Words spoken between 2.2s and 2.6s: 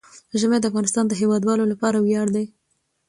دی.